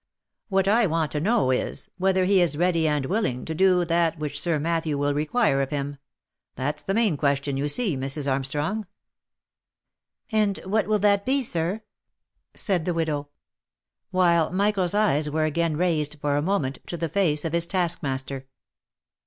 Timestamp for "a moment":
16.35-16.79